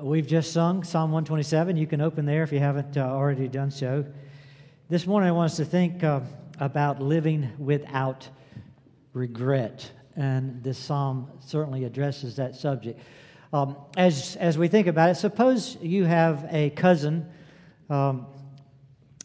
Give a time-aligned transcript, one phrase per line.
[0.00, 1.76] we've just sung Psalm 127.
[1.76, 4.04] You can open there if you haven't uh, already done so.
[4.88, 6.20] This morning, I want us to think uh,
[6.60, 8.28] about living without
[9.12, 13.00] regret, and this psalm certainly addresses that subject.
[13.52, 17.28] Um, as, as we think about it, suppose you have a cousin
[17.88, 18.26] um,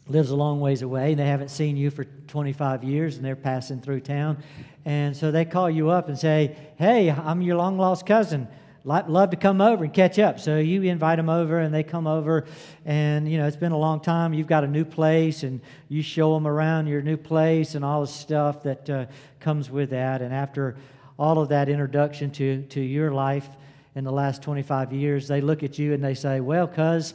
[0.08, 3.36] lives a long ways away and they haven't seen you for 25 years and they're
[3.36, 4.42] passing through town.
[4.84, 8.48] And so they call you up and say, Hey, I'm your long lost cousin.
[8.84, 10.40] Love to come over and catch up.
[10.40, 12.44] So you invite them over and they come over.
[12.84, 14.34] And, you know, it's been a long time.
[14.34, 18.00] You've got a new place and you show them around your new place and all
[18.00, 19.06] the stuff that uh,
[19.38, 20.20] comes with that.
[20.20, 20.76] And after
[21.18, 23.48] all of that introduction to, to your life
[23.94, 27.14] in the last 25 years, they look at you and they say, Well, cuz,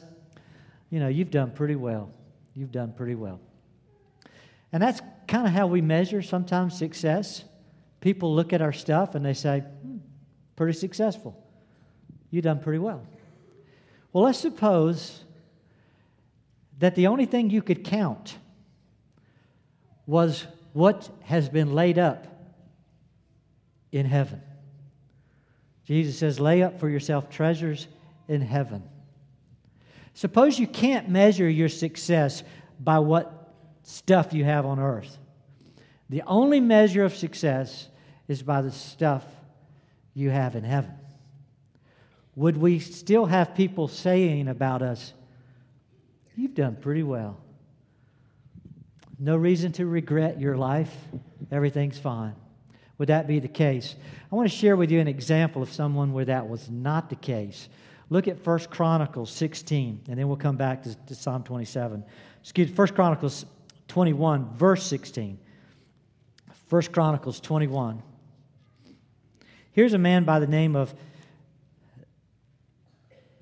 [0.90, 2.12] you know, you've done pretty well.
[2.56, 3.42] You've done pretty well.
[4.72, 7.44] And that's kind of how we measure sometimes success.
[8.00, 9.98] People look at our stuff and they say, hmm,
[10.56, 11.44] pretty successful.
[12.30, 13.06] You've done pretty well.
[14.12, 15.24] Well, let's suppose
[16.80, 18.38] that the only thing you could count
[20.06, 22.28] was what has been laid up
[23.92, 24.42] in heaven.
[25.86, 27.88] Jesus says, lay up for yourself treasures
[28.28, 28.84] in heaven.
[30.14, 32.44] Suppose you can't measure your success
[32.80, 33.54] by what
[33.84, 35.18] stuff you have on earth.
[36.10, 37.88] The only measure of success
[38.28, 39.26] is by the stuff
[40.14, 40.94] you have in heaven.
[42.38, 45.12] Would we still have people saying about us,
[46.38, 47.36] You've done pretty well?
[49.18, 50.96] No reason to regret your life.
[51.52, 52.36] Everything's fine.
[53.00, 53.96] Would that be the case?
[54.32, 57.16] I want to share with you an example of someone where that was not the
[57.16, 57.70] case.
[58.12, 62.04] Look at 1 Chronicles 16, and then we'll come back to, to Psalm 27.
[62.42, 63.48] Excuse 1 Chronicles
[63.88, 65.40] 21, verse 16.
[66.70, 68.04] 1 Chronicles 21.
[69.72, 70.94] Here's a man by the name of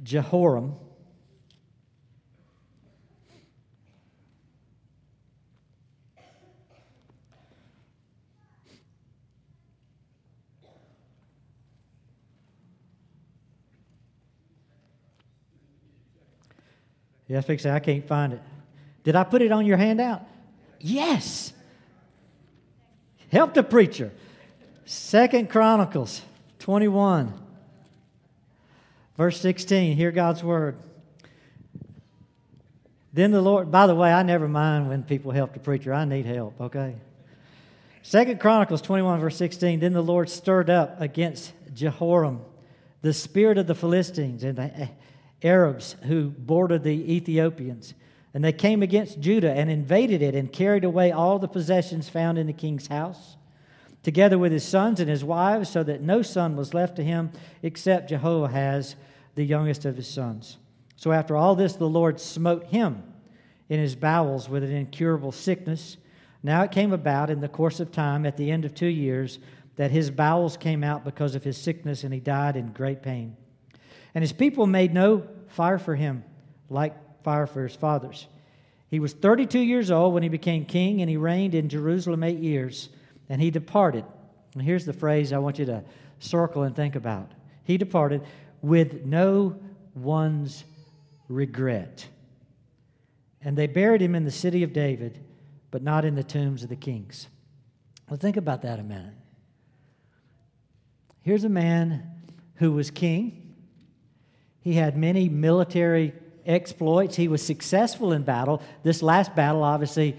[0.05, 0.75] Jehoram.
[17.27, 17.71] Yeah, fix it.
[17.71, 18.41] I can't find it.
[19.03, 20.21] Did I put it on your handout?
[20.79, 21.51] Yes.
[23.31, 24.11] Help the preacher.
[24.85, 26.21] Second Chronicles
[26.59, 27.33] 21,
[29.17, 29.95] verse 16.
[29.95, 30.77] Hear God's word.
[33.13, 35.93] Then the Lord, by the way, I never mind when people help the preacher.
[35.93, 36.95] I need help, okay?
[38.03, 39.79] Second Chronicles 21, verse 16.
[39.79, 42.41] Then the Lord stirred up against Jehoram
[43.05, 44.89] the spirit of the Philistines and the
[45.43, 47.93] Arabs who bordered the Ethiopians.
[48.33, 52.39] And they came against Judah and invaded it and carried away all the possessions found
[52.39, 53.37] in the king's house,
[54.05, 57.31] together with his sons and his wives, so that no son was left to him
[57.63, 58.95] except Jehoahaz,
[59.33, 60.57] the youngest of his sons.
[60.95, 63.01] So after all this, the Lord smote him
[63.67, 65.97] in his bowels with an incurable sickness.
[66.43, 69.39] Now it came about in the course of time, at the end of two years,
[69.75, 73.35] that his bowels came out because of his sickness, and he died in great pain.
[74.13, 76.23] And his people made no fire for him,
[76.69, 78.27] like fire for his fathers.
[78.91, 82.37] He was 32 years old when he became king, and he reigned in Jerusalem eight
[82.37, 82.89] years,
[83.29, 84.05] and he departed.
[84.53, 85.83] And here's the phrase I want you to
[86.19, 87.31] circle and think about.
[87.63, 88.21] He departed
[88.61, 89.59] with no
[89.93, 90.63] one's
[91.27, 92.07] regret.
[93.41, 95.19] And they buried him in the city of David,
[95.71, 97.27] but not in the tombs of the kings.
[98.09, 99.13] Well, think about that a minute.
[101.21, 102.11] Here's a man
[102.55, 103.45] who was king
[104.65, 106.11] he had many military
[106.43, 107.15] exploits.
[107.15, 108.63] He was successful in battle.
[108.81, 110.17] This last battle obviously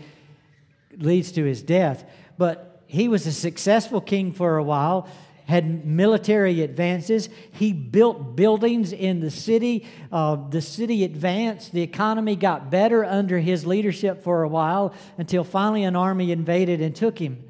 [0.97, 2.05] leads to his death.
[2.39, 5.09] But he was a successful king for a while,
[5.47, 7.29] had military advances.
[7.53, 9.87] He built buildings in the city.
[10.11, 11.73] Uh, the city advanced.
[11.73, 16.81] The economy got better under his leadership for a while until finally an army invaded
[16.81, 17.45] and took him.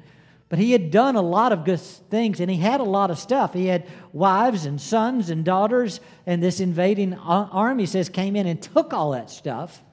[0.49, 3.19] But he had done a lot of good things and he had a lot of
[3.19, 3.53] stuff.
[3.53, 8.61] He had wives and sons and daughters, and this invading army says came in and
[8.61, 9.83] took all that stuff.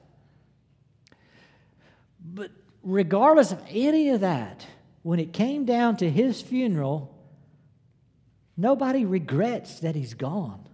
[2.23, 2.51] But
[2.83, 4.65] regardless of any of that,
[5.05, 7.15] when it came down to his funeral,
[8.57, 10.67] nobody regrets that he's gone.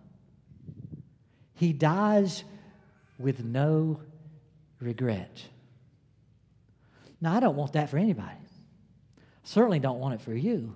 [1.55, 2.45] He dies
[3.19, 3.99] with no
[4.79, 5.43] regret.
[7.19, 8.31] Now, I don't want that for anybody.
[9.43, 10.75] Certainly don't want it for you.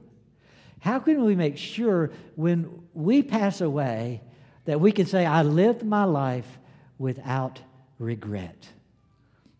[0.81, 4.21] How can we make sure when we pass away
[4.65, 6.59] that we can say, I lived my life
[6.97, 7.61] without
[7.99, 8.67] regret?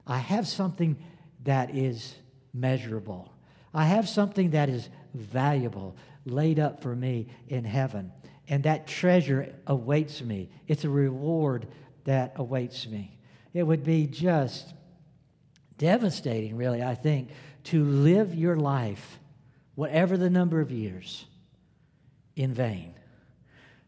[0.05, 0.97] I have something
[1.45, 2.13] that is
[2.53, 3.31] measurable.
[3.75, 5.95] I have something that is valuable
[6.25, 8.11] laid up for me in heaven.
[8.47, 10.49] and that treasure awaits me.
[10.67, 11.67] It's a reward
[12.03, 13.17] that awaits me.
[13.53, 14.73] It would be just
[15.77, 17.29] devastating, really, I think,
[17.65, 19.19] to live your life,
[19.75, 21.25] whatever the number of years,
[22.35, 22.93] in vain.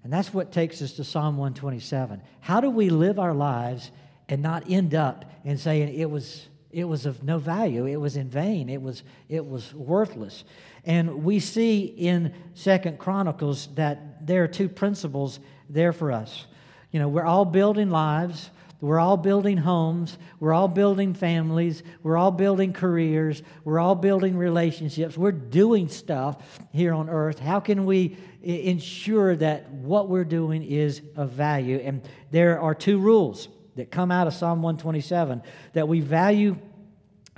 [0.04, 2.22] And that's what takes us to Psalm 127.
[2.40, 3.92] How do we live our lives
[4.30, 8.18] and not end up in saying it was, it was of no value, it was
[8.18, 10.44] in vain, it was, it was worthless?
[10.86, 16.46] And we see in Second Chronicles that there are two principles there for us.
[16.92, 20.20] You know, we're all building lives, we're all building homes.
[20.40, 21.82] We're all building families.
[22.04, 23.42] We're all building careers.
[23.64, 25.18] We're all building relationships.
[25.18, 27.40] We're doing stuff here on earth.
[27.40, 31.78] How can we ensure that what we're doing is of value?
[31.84, 33.48] And there are two rules
[33.78, 35.42] that come out of Psalm 127
[35.74, 36.58] that we value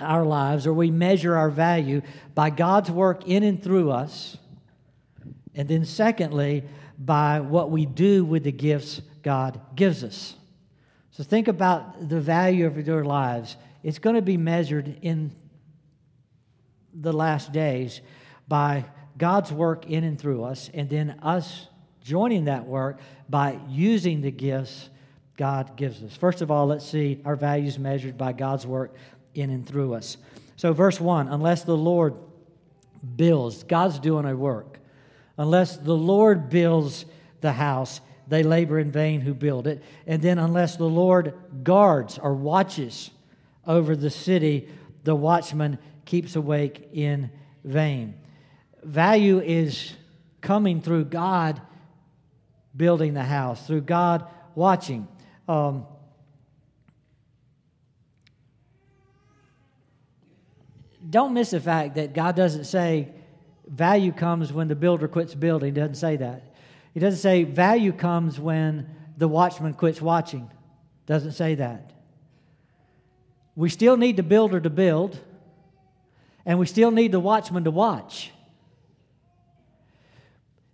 [0.02, 2.02] our lives or we measure our value
[2.36, 4.38] by God's work in and through us.
[5.56, 6.64] And then, secondly,
[6.98, 10.36] by what we do with the gifts God gives us.
[11.12, 13.58] So think about the value of your lives.
[13.84, 15.36] It's going to be measured in
[16.94, 18.02] the last days
[18.48, 18.86] by
[19.18, 21.68] God's work in and through us, and then us
[22.02, 23.00] joining that work
[23.30, 24.90] by using the gifts
[25.38, 26.16] God gives us.
[26.16, 28.94] First of all, let's see our values measured by God's work
[29.42, 30.18] in and through us.
[30.56, 32.16] So, verse 1 unless the Lord
[33.16, 34.80] builds, God's doing a work.
[35.38, 37.06] Unless the Lord builds
[37.40, 39.82] the house, they labor in vain who build it.
[40.06, 41.34] And then, unless the Lord
[41.64, 43.10] guards or watches
[43.66, 44.70] over the city,
[45.04, 47.32] the watchman keeps awake in
[47.64, 48.16] vain.
[48.84, 49.94] Value is
[50.42, 51.62] coming through God
[52.76, 54.26] building the house, through God
[54.56, 55.08] watching.
[55.48, 55.86] Um,
[61.08, 63.10] don't miss the fact that God doesn't say
[63.68, 65.74] value comes when the builder quits building.
[65.74, 66.44] He doesn't say that.
[66.94, 70.50] He doesn't say value comes when the watchman quits watching.
[71.06, 71.92] Doesn't say that.
[73.56, 75.20] We still need the builder to build,
[76.46, 78.32] and we still need the watchman to watch.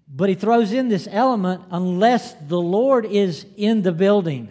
[0.08, 4.50] But he throws in this element unless the Lord is in the building,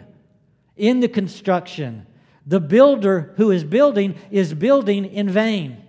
[0.75, 2.05] in the construction.
[2.45, 5.81] The builder who is building is building in vain.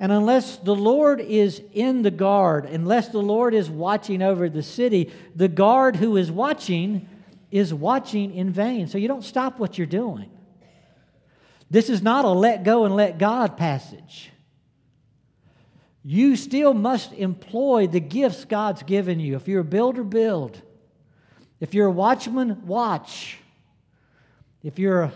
[0.00, 4.62] And unless the Lord is in the guard, unless the Lord is watching over the
[4.62, 7.08] city, the guard who is watching
[7.50, 8.88] is watching in vain.
[8.88, 10.30] So you don't stop what you're doing.
[11.70, 14.30] This is not a let go and let God passage.
[16.02, 19.36] You still must employ the gifts God's given you.
[19.36, 20.60] If you're a builder, build.
[21.60, 23.38] If you're a watchman, watch.
[24.64, 25.12] If you're a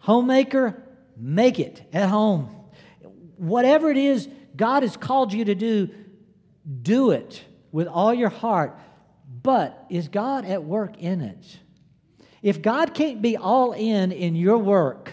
[0.00, 0.82] homemaker,
[1.16, 2.54] make it at home
[3.36, 5.90] whatever it is God has called you to do,
[6.82, 7.42] do it
[7.72, 8.78] with all your heart.
[9.42, 11.58] But is God at work in it?
[12.40, 15.12] If God can't be all in in your work,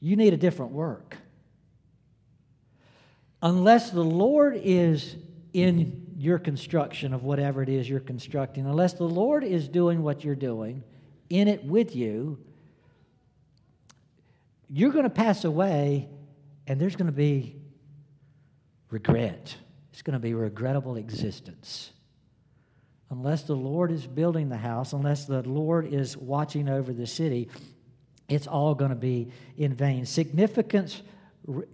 [0.00, 1.16] you need a different work.
[3.42, 5.16] Unless the Lord is
[5.52, 10.24] in your construction of whatever it is you're constructing, unless the Lord is doing what
[10.24, 10.82] you're doing
[11.34, 12.38] in it with you,
[14.70, 16.08] you're going to pass away
[16.68, 17.56] and there's going to be
[18.90, 19.56] regret.
[19.92, 21.90] It's going to be regrettable existence.
[23.10, 27.48] Unless the Lord is building the house, unless the Lord is watching over the city,
[28.28, 30.06] it's all going to be in vain.
[30.06, 31.02] Significance
[31.46, 31.66] re-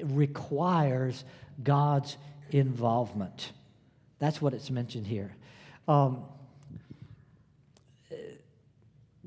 [0.00, 1.24] requires
[1.62, 2.16] God's
[2.50, 3.50] involvement.
[4.20, 5.34] That's what it's mentioned here.
[5.88, 6.24] Um,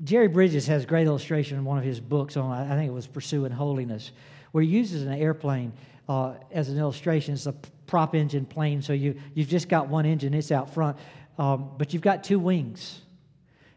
[0.04, 2.92] Jerry Bridges has a great illustration in one of his books on, I think it
[2.92, 4.10] was Pursuing Holiness
[4.52, 5.72] where he uses an airplane
[6.08, 7.34] uh, as an illustration.
[7.34, 7.54] It's a
[7.86, 10.96] prop engine plane, so you, you've just got one engine, it's out front,
[11.38, 13.00] um, but you've got two wings.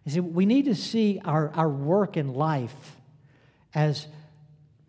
[0.04, 2.98] You see, we need to see our, our work in life
[3.74, 4.08] as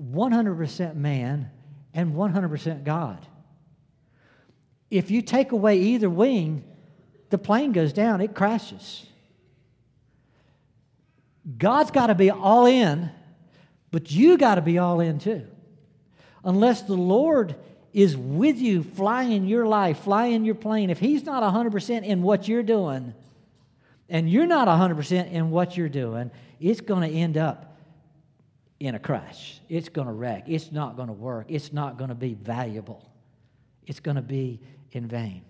[0.02, 1.50] 100% man
[1.94, 3.26] and 100% God.
[4.90, 6.64] If you take away either wing,
[7.30, 9.06] the plane goes down, it crashes.
[11.58, 13.10] God's got to be all in,
[13.90, 15.46] but you got to be all in too
[16.46, 17.56] unless the Lord
[17.92, 22.48] is with you, flying your life, flying your plane, if He's not 100% in what
[22.48, 23.12] you're doing,
[24.08, 27.76] and you're not 100% in what you're doing, it's going to end up
[28.78, 29.60] in a crash.
[29.68, 30.44] It's going to wreck.
[30.46, 31.46] It's not going to work.
[31.48, 33.10] It's not going to be valuable.
[33.86, 34.60] It's going to be
[34.92, 35.42] in vain.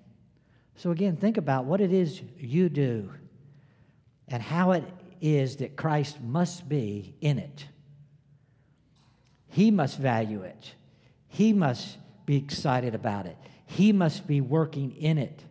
[0.76, 3.10] So, again, think about what it is you do
[4.28, 4.84] and how it
[5.20, 7.66] is that Christ must be in it.
[9.48, 10.74] He must value it.
[11.28, 13.36] He must be excited about it.
[13.66, 15.44] He must be working in it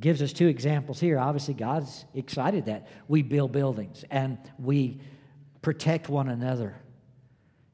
[0.00, 1.18] gives us two examples here.
[1.18, 5.00] Obviously, God's excited that we build buildings and we
[5.62, 6.76] protect one another.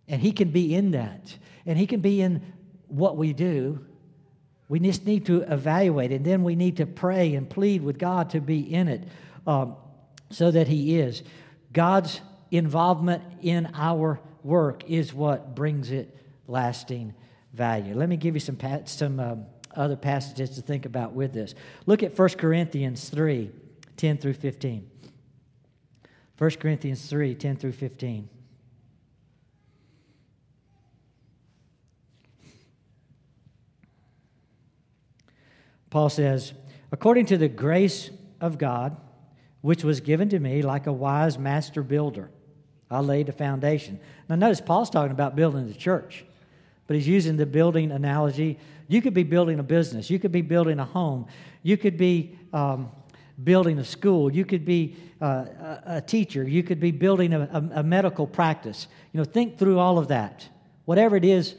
[0.09, 1.37] And He can be in that.
[1.65, 2.43] And He can be in
[2.89, 3.85] what we do.
[4.69, 8.31] We just need to evaluate, and then we need to pray and plead with God
[8.31, 9.07] to be in it
[9.47, 9.77] um,
[10.33, 11.23] so that He is.
[11.73, 12.21] God's
[12.51, 17.15] involvement in our work is what brings it lasting
[17.53, 17.95] value.
[17.95, 21.55] Let me give you some, some um, other passages to think about with this.
[21.87, 23.51] Look at 1 Corinthians 3
[23.97, 24.91] 10 through 15.
[26.39, 28.29] 1 Corinthians 3 10 through 15.
[35.91, 36.55] Paul says,
[36.91, 38.11] According to the grace
[38.41, 38.97] of God,
[39.63, 42.31] which was given to me like a wise master builder,
[42.91, 43.99] I laid a foundation.
[44.29, 46.25] Now, notice Paul's talking about building the church,
[46.87, 48.59] but he's using the building analogy
[48.93, 51.27] you could be building a business, you could be building a home,
[51.63, 52.91] you could be um,
[53.43, 55.47] building a school, you could be uh,
[55.87, 58.89] a, teacher, you could be building a, a, a medical practice.
[59.13, 60.47] You know, think through all of that.
[60.85, 61.55] Whatever it is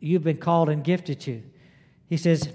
[0.00, 1.42] you've been called and gifted to.
[2.10, 2.50] He says,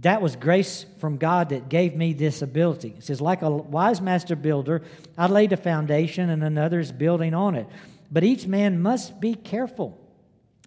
[0.00, 2.94] that was grace from God that gave me this ability.
[2.98, 4.82] It says, like a wise master builder,
[5.16, 7.66] I laid a foundation and another is building on it.
[8.10, 9.98] But each man must be careful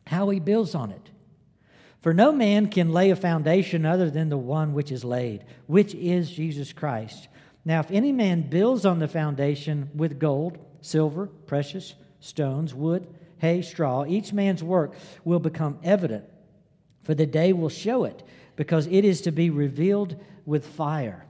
[0.06, 1.10] how he builds on it.
[2.02, 5.94] For no man can lay a foundation other than the one which is laid, which
[5.96, 7.28] is Jesus Christ.
[7.64, 13.08] Now, if any man builds on the foundation with gold, silver, precious stones, wood,
[13.38, 16.26] hay, straw, each man's work will become evident,
[17.04, 18.24] for the day will show it,
[18.62, 20.16] because it is to be revealed
[20.46, 21.26] with fire.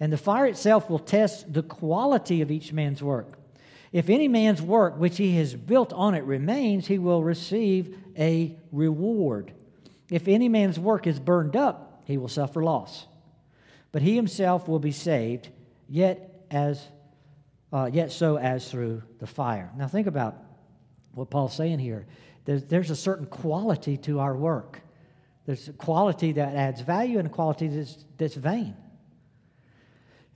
[0.00, 3.38] And the fire itself will test the quality of each man's work.
[3.92, 8.58] If any man's work which he has built on it remains, he will receive a
[8.72, 9.52] reward.
[10.10, 13.06] If any man's work is burned up, he will suffer loss.
[13.92, 15.50] But he himself will be saved,
[15.88, 16.84] yet as
[17.72, 19.70] uh, yet so as through the fire.
[19.76, 20.42] Now think about
[21.12, 22.04] what Paul's saying here.
[22.46, 24.80] There's, there's a certain quality to our work.
[25.46, 28.76] There's a quality that adds value and a quality that's, that's vain.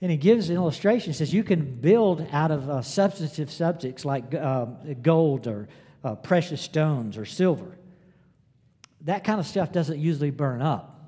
[0.01, 1.11] And he gives an illustration.
[1.11, 4.65] He says you can build out of uh, substantive subjects like uh,
[5.01, 5.67] gold or
[6.03, 7.79] uh, precious stones or silver
[9.01, 10.99] that kind of stuff doesn't usually burn up.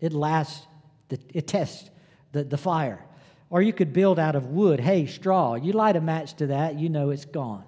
[0.00, 0.66] It lasts,
[1.08, 1.88] the, it tests
[2.32, 3.04] the, the fire.
[3.50, 5.54] Or you could build out of wood, hay, straw.
[5.54, 7.64] You light a match to that, you know it's gone.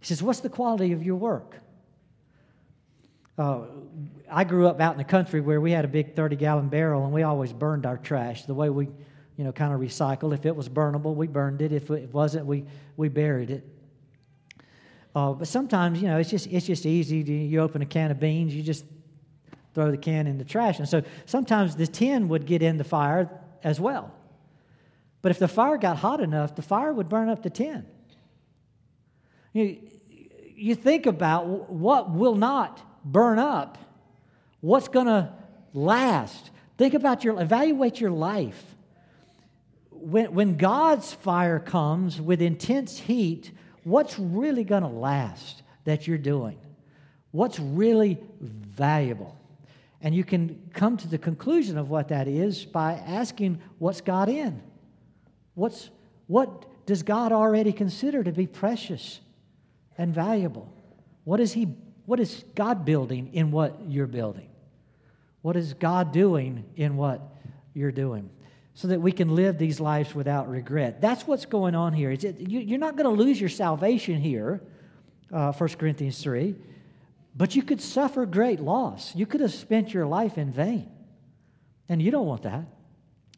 [0.00, 1.56] He says, What's the quality of your work?
[3.38, 3.62] Uh,
[4.30, 7.04] I grew up out in the country where we had a big 30 gallon barrel
[7.04, 8.88] and we always burned our trash the way we,
[9.36, 10.34] you know, kind of recycled.
[10.34, 11.72] If it was burnable, we burned it.
[11.72, 12.64] If it wasn't, we,
[12.96, 13.66] we buried it.
[15.14, 18.10] Uh, but sometimes, you know, it's just it's just easy to you open a can
[18.10, 18.84] of beans, you just
[19.74, 20.78] throw the can in the trash.
[20.78, 23.30] And so sometimes the tin would get in the fire
[23.62, 24.12] as well.
[25.20, 27.86] But if the fire got hot enough, the fire would burn up the tin.
[29.52, 29.78] You,
[30.54, 33.78] you think about what will not burn up,
[34.60, 35.32] what's going to
[35.72, 36.50] last.
[36.78, 38.62] Think about your, evaluate your life.
[39.90, 43.52] When, when God's fire comes with intense heat,
[43.84, 46.58] what's really going to last that you're doing?
[47.30, 49.36] What's really valuable?
[50.00, 54.28] And you can come to the conclusion of what that is by asking, what's God
[54.28, 54.60] in?
[55.54, 55.90] What's,
[56.26, 59.20] what does God already consider to be precious
[59.96, 60.72] and valuable?
[61.24, 61.68] What is, he,
[62.06, 64.48] what is God building in what you're building?
[65.42, 67.20] What is God doing in what
[67.74, 68.30] you're doing?
[68.74, 71.00] so that we can live these lives without regret.
[71.00, 72.10] That's what's going on here.
[72.10, 74.62] It, you, are not going to lose your salvation here,
[75.32, 76.54] uh, 1 Corinthians 3,
[77.36, 79.14] but you could suffer great loss.
[79.14, 80.90] You could have spent your life in vain.
[81.88, 82.64] And you don't want that.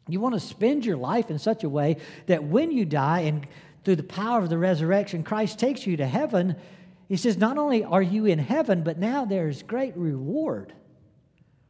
[0.07, 3.45] You want to spend your life in such a way that when you die and
[3.83, 6.55] through the power of the resurrection, Christ takes you to heaven.
[7.07, 10.73] He says, Not only are you in heaven, but now there's great reward.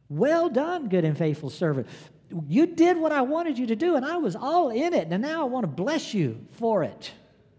[0.08, 1.88] Well done, good and faithful servant
[2.48, 5.22] you did what I wanted you to do, and I was all in it, and
[5.22, 7.12] now I want to bless you for it.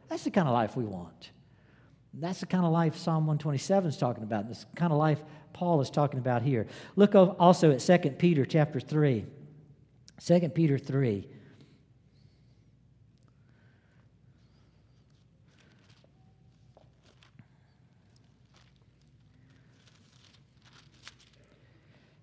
[0.09, 1.31] That's the kind of life we want.
[2.13, 4.47] That's the kind of life Psalm 127 is talking about.
[4.47, 5.21] This kind of life
[5.53, 6.67] Paul is talking about here.
[6.95, 9.25] Look also at 2 Peter chapter 3.
[10.25, 11.27] 2 Peter 3.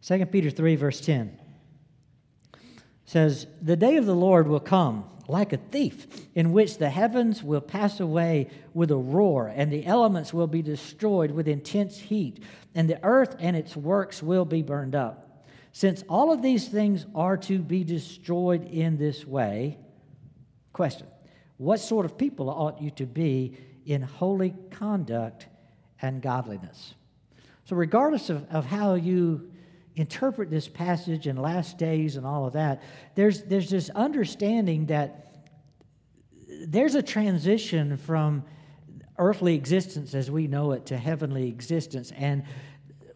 [0.05, 1.35] Second Peter 3, verse 10
[3.07, 7.43] says, The day of the Lord will come like a thief, in which the heavens
[7.43, 12.45] will pass away with a roar, and the elements will be destroyed with intense heat,
[12.75, 15.43] and the earth and its works will be burned up.
[15.73, 19.79] Since all of these things are to be destroyed in this way,
[20.75, 21.07] question
[21.57, 23.57] What sort of people ought you to be
[23.87, 25.47] in holy conduct
[26.03, 26.93] and godliness?
[27.65, 29.51] So, regardless of, of how you
[29.97, 32.83] interpret this passage and last days and all of that,
[33.15, 35.45] there's, there's this understanding that
[36.67, 38.45] there's a transition from
[39.19, 42.13] earthly existence as we know it to heavenly existence.
[42.17, 42.45] And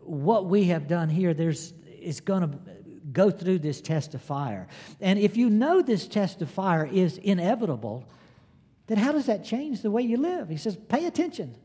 [0.01, 2.59] what we have done here, there's is going to
[3.13, 4.69] go through this test of fire.
[5.01, 8.05] And if you know this test of fire is inevitable,
[8.87, 10.49] then how does that change the way you live?
[10.49, 11.57] He says, pay attention.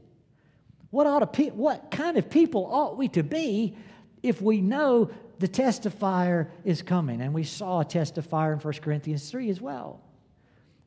[0.90, 3.76] What, ought to pe- what kind of people ought we to be
[4.24, 7.22] if we know the testifier is coming?
[7.22, 10.02] And we saw a testifier in 1 Corinthians 3 as well.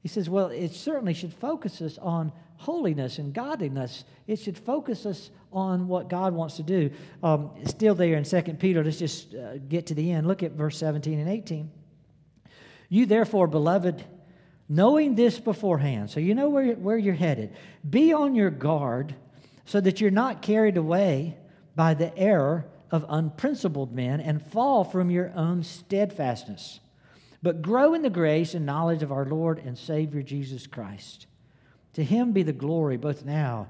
[0.02, 4.04] He says, well, it certainly should focus us on holiness and godliness.
[4.26, 6.90] It should focus us on what God wants to do.
[7.22, 10.26] Um, still there in 2 Peter, let's just uh, get to the end.
[10.26, 11.70] Look at verse 17 and 18.
[12.88, 14.04] You, therefore, beloved,
[14.68, 17.54] knowing this beforehand, so you know where, where you're headed,
[17.88, 19.14] be on your guard
[19.64, 21.36] so that you're not carried away
[21.74, 26.80] by the error of unprincipled men and fall from your own steadfastness.
[27.42, 31.26] But grow in the grace and knowledge of our Lord and Savior Jesus Christ.
[31.94, 33.68] To him be the glory both now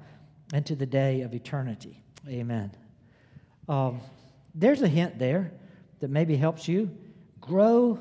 [0.52, 2.02] and to the day of eternity.
[2.28, 2.72] Amen.
[3.68, 4.00] Um,
[4.54, 5.52] there's a hint there
[6.00, 6.90] that maybe helps you
[7.40, 8.00] grow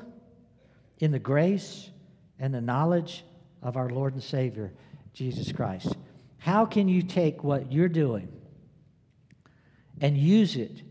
[0.98, 1.90] in the grace
[2.38, 3.24] and the knowledge
[3.62, 4.72] of our Lord and Savior,
[5.12, 5.96] Jesus Christ.
[6.38, 8.32] How can you take what you're doing
[10.00, 10.82] and use it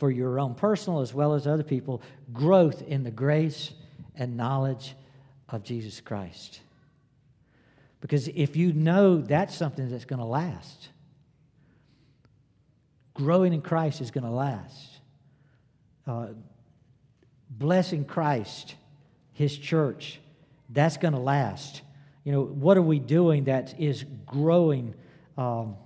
[0.00, 2.00] for your own personal as well as other people
[2.32, 3.70] growth in the grace
[4.16, 4.96] and knowledge
[5.50, 6.60] of Jesus Christ?
[8.00, 10.88] Because if you know that's something that's going to last,
[13.12, 14.88] growing in Christ is going to last.
[16.06, 16.28] Uh,
[17.50, 18.74] blessing Christ,
[19.34, 20.18] His church,
[20.70, 21.82] that's going to last.
[22.24, 24.94] You know, what are we doing that is growing
[25.36, 25.76] um,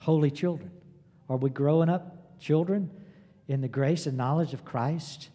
[0.00, 0.70] holy children?
[1.30, 2.90] Are we growing up children
[3.48, 5.28] in the grace and knowledge of Christ?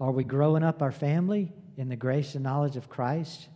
[0.00, 3.48] Are we growing up our family in the grace and knowledge of Christ?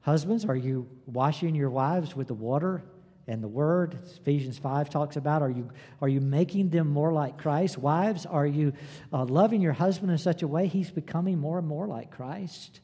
[0.00, 2.82] Husbands, are you washing your wives with the water
[3.28, 5.68] and the word ephesians 5 talks about are you
[6.00, 8.72] are you making them more like christ wives are you
[9.12, 12.80] uh, loving your husband in such a way he's becoming more and more like christ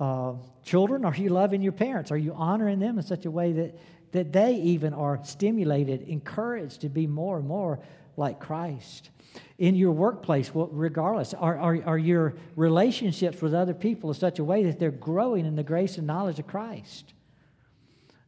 [0.00, 3.52] uh, children are you loving your parents are you honoring them in such a way
[3.52, 3.78] that
[4.12, 7.78] that they even are stimulated encouraged to be more and more
[8.16, 9.10] like christ
[9.58, 14.38] in your workplace well, regardless are, are, are your relationships with other people in such
[14.38, 17.12] a way that they're growing in the grace and knowledge of christ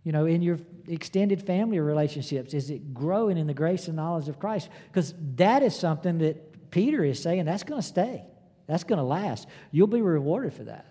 [0.04, 2.54] you know, in your extended family relationships?
[2.54, 4.68] Is it growing in the grace and knowledge of Christ?
[4.86, 8.24] Because that is something that Peter is saying that's going to stay,
[8.66, 9.48] that's going to last.
[9.72, 10.86] You'll be rewarded for that.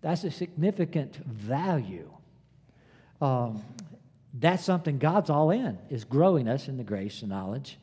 [0.00, 2.10] That's a significant value.
[3.20, 3.62] Um,
[4.34, 7.78] that's something God's all in, is growing us in the grace and knowledge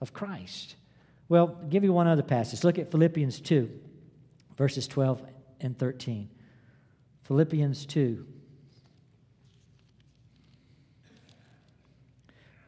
[0.00, 0.76] of Christ.
[1.28, 2.64] Well, I'll give you one other passage.
[2.64, 3.70] Look at Philippians 2,
[4.56, 5.22] verses 12
[5.60, 6.28] and 13.
[7.24, 8.26] Philippians 2.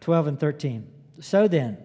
[0.01, 0.91] 12 and 13.
[1.21, 1.79] So then,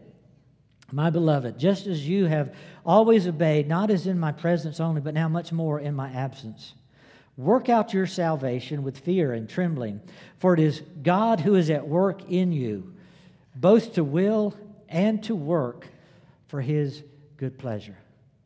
[0.91, 5.13] my beloved, just as you have always obeyed, not as in my presence only, but
[5.13, 6.73] now much more in my absence,
[7.37, 10.01] work out your salvation with fear and trembling,
[10.37, 12.93] for it is God who is at work in you,
[13.55, 14.55] both to will
[14.89, 15.87] and to work
[16.47, 17.03] for his
[17.37, 17.97] good pleasure.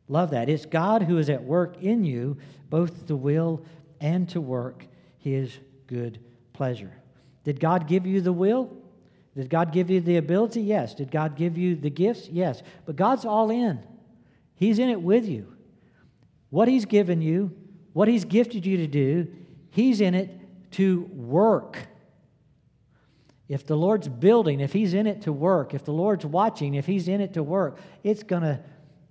[0.08, 0.48] Love that.
[0.48, 2.36] It's God who is at work in you,
[2.68, 3.64] both to will
[4.00, 4.84] and to work
[5.18, 6.18] his good
[6.52, 6.92] pleasure.
[7.44, 8.76] Did God give you the will?
[9.36, 10.62] Did God give you the ability?
[10.62, 10.94] Yes.
[10.94, 12.28] Did God give you the gifts?
[12.28, 12.62] Yes.
[12.84, 13.80] But God's all in,
[14.56, 15.52] He's in it with you.
[16.50, 17.56] What He's given you,
[17.92, 19.28] what He's gifted you to do,
[19.70, 20.30] He's in it
[20.72, 21.78] to work.
[23.48, 26.86] If the Lord's building, if He's in it to work, if the Lord's watching, if
[26.86, 28.60] He's in it to work, it's going to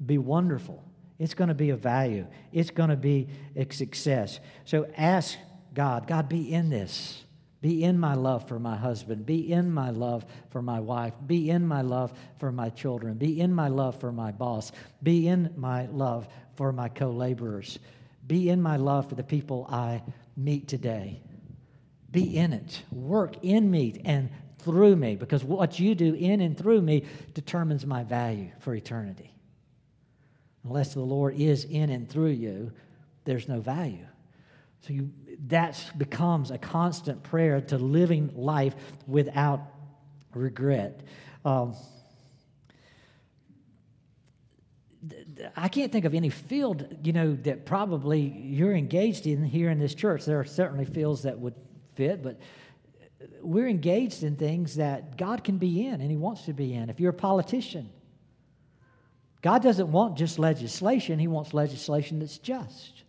[0.05, 0.83] be wonderful.
[1.17, 2.25] It's going to be a value.
[2.53, 4.39] It's going to be a success.
[4.63, 5.37] So ask
[5.73, 7.23] God, God, be in this.
[7.61, 9.25] Be in my love for my husband.
[9.25, 11.13] Be in my love for my wife.
[11.27, 13.15] Be in my love for my children.
[13.15, 14.71] Be in my love for my boss.
[15.03, 17.79] Be in my love for my co laborers.
[18.29, 20.03] Be in my love for the people I
[20.37, 21.19] meet today.
[22.11, 22.83] Be in it.
[22.91, 27.87] Work in me and through me because what you do in and through me determines
[27.87, 29.33] my value for eternity.
[30.63, 32.71] Unless the Lord is in and through you,
[33.25, 34.05] there's no value.
[34.81, 35.09] So you,
[35.47, 38.75] that becomes a constant prayer to living life
[39.07, 39.61] without
[40.35, 41.01] regret.
[41.43, 41.75] Um,
[45.56, 49.80] I can't think of any field, you know, that probably you're engaged in here in
[49.80, 50.25] this church.
[50.25, 51.56] There are certainly fields that would
[51.95, 52.39] fit, but
[53.41, 56.89] we're engaged in things that God can be in and He wants to be in.
[56.89, 57.89] If you're a politician,
[59.41, 63.04] God doesn't want just legislation, He wants legislation that's just.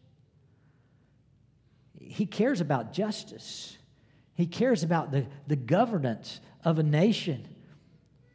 [1.99, 3.77] He cares about justice,
[4.35, 7.47] He cares about the, the governance of a nation.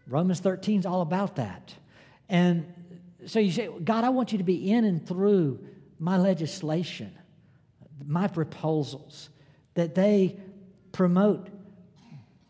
[0.08, 1.74] Romans 13 is all about that.
[2.30, 2.72] And
[3.26, 5.60] so you say, God, I want you to be in and through
[6.00, 7.18] my legislation,
[8.06, 9.30] my proposals,
[9.74, 10.38] that they
[10.92, 11.50] promote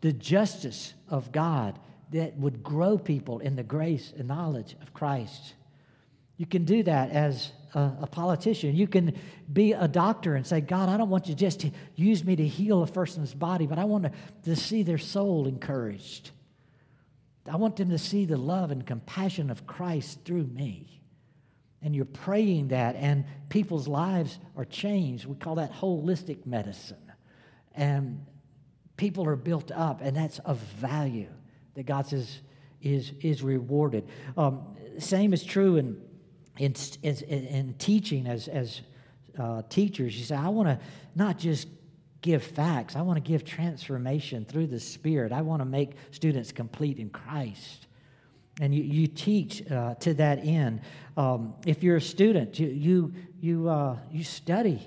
[0.01, 1.79] the justice of God
[2.11, 5.53] that would grow people in the grace and knowledge of Christ.
[6.37, 8.75] You can do that as a, a, politician.
[8.75, 9.17] You can
[9.51, 12.47] be a doctor and say, God, I don't want you just to use me to
[12.47, 14.11] heal a person's body, but I want to,
[14.43, 16.31] to see their soul encouraged.
[17.47, 21.01] I want them to see the love and compassion of Christ through me.
[21.81, 25.25] And you're praying that, and people's lives are changed.
[25.25, 27.11] We call that holistic medicine.
[27.75, 28.25] And
[28.97, 31.29] people are built up, and that's of value
[31.75, 32.41] that God says
[32.81, 34.07] is, is rewarded.
[34.37, 36.01] Um, same is true in,
[36.57, 38.81] in, in, in teaching as, as
[39.37, 40.17] uh, teachers.
[40.17, 40.79] You say, I want to
[41.15, 41.67] not just
[42.25, 42.95] give facts.
[42.95, 45.31] I want to give transformation through the Spirit.
[45.31, 47.85] I want to make students complete in Christ.
[48.59, 50.81] And you, you teach uh, to that end.
[51.15, 54.81] Um, if you're a student, you, you, you, uh, you study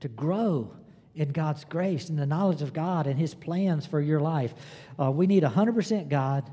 [0.00, 0.72] to grow
[1.14, 4.54] in God's grace and the knowledge of God and His plans for your life.
[4.98, 6.50] Uh, we need 100% God,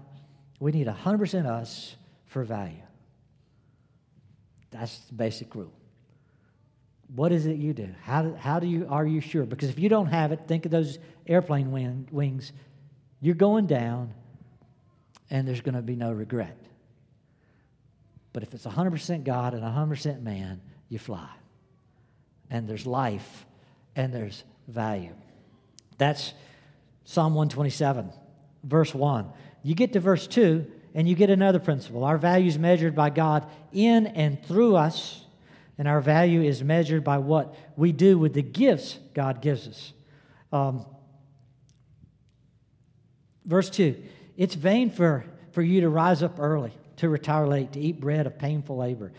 [0.59, 2.83] we need 100% us for value.
[4.71, 5.71] That's the basic rule.
[7.15, 7.89] What is it you do?
[8.03, 9.45] How, how do you, are you sure?
[9.45, 12.51] Because if you don't have it, think of those airplane wing, wings.
[13.21, 14.13] You're going down,
[15.29, 16.57] and there's going to be no regret.
[18.33, 21.29] But if it's 100% God and 100% man, you fly.
[22.49, 23.45] And there's life,
[23.95, 25.15] and there's value.
[25.97, 26.33] That's
[27.05, 28.11] Psalm 127,
[28.63, 29.31] verse 1.
[29.63, 32.03] You get to verse 2, and you get another principle.
[32.03, 35.25] Our value is measured by God in and through us
[35.77, 39.93] and our value is measured by what we do with the gifts God gives us.
[40.51, 40.85] Um,
[43.45, 43.95] verse 2
[44.37, 48.27] It's vain for, for you to rise up early, to retire late, to eat bread
[48.27, 49.11] of painful labor.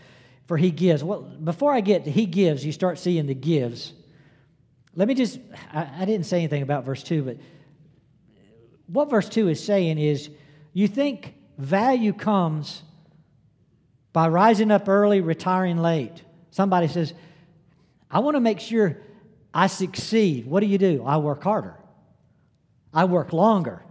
[0.47, 1.03] For he gives.
[1.03, 3.93] Well, before I get to he gives, you start seeing the gives.
[4.95, 5.39] Let me just,
[5.71, 7.37] I, I didn't say anything about verse 2, but
[8.87, 10.29] what verse 2 is saying is
[10.73, 12.81] you think value comes
[14.11, 16.23] by rising up early, retiring late.
[16.51, 17.13] Somebody says,
[18.09, 18.97] I want to make sure
[19.53, 20.45] I succeed.
[20.45, 21.03] What do you do?
[21.05, 21.75] I work harder.
[22.93, 23.83] I work longer.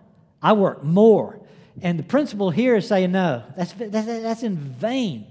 [0.42, 1.40] I work more.
[1.80, 5.26] And the principle here is saying, no, that's, that's, that's in vain.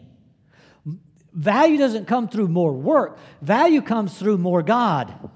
[1.33, 5.29] Value doesn't come through more work, value comes through more God.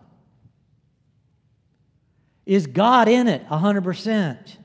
[2.46, 4.38] Is God in it 100%?
[4.48, 4.58] He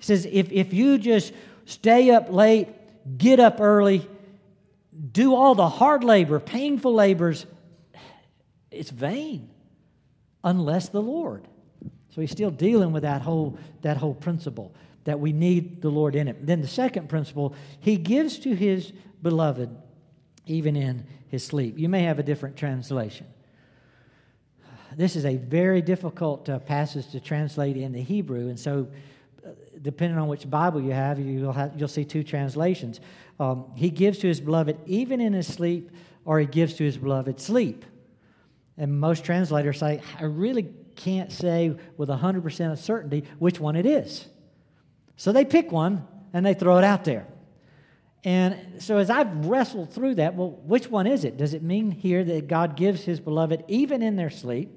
[0.00, 1.32] says, if, if you just
[1.64, 2.68] stay up late,
[3.16, 4.06] get up early,
[5.12, 7.46] do all the hard labor, painful labors,
[8.70, 9.50] it's vain
[10.42, 11.46] unless the Lord.
[12.14, 14.74] So he's still dealing with that whole, that whole principle
[15.04, 16.44] that we need the Lord in it.
[16.46, 19.70] Then the second principle, he gives to his beloved
[20.46, 21.78] even in his sleep.
[21.78, 23.26] You may have a different translation.
[24.96, 28.88] This is a very difficult uh, passage to translate in the Hebrew, and so
[29.82, 33.00] depending on which Bible you have, you'll, have, you'll see two translations.
[33.38, 35.90] Um, he gives to his beloved even in his sleep,
[36.24, 37.84] or he gives to his beloved sleep.
[38.76, 43.86] And most translators say, I really can't say with 100% of certainty which one it
[43.86, 44.26] is.
[45.16, 47.26] So they pick one and they throw it out there.
[48.22, 51.38] And so as I've wrestled through that, well, which one is it?
[51.38, 54.70] Does it mean here that God gives his beloved even in their sleep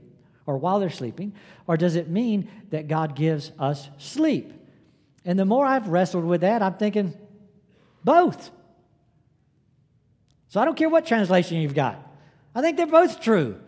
[0.45, 1.33] or while they're sleeping?
[1.67, 4.53] Or does it mean that God gives us sleep?
[5.25, 7.13] And the more I've wrestled with that, I'm thinking,
[8.03, 8.51] both.
[10.49, 11.97] So I don't care what translation you've got.
[12.53, 13.59] I think they're both true.